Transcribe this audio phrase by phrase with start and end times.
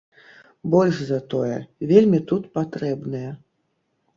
[0.75, 1.59] Больш за тое,
[1.91, 3.31] вельмі тут патрэбныя.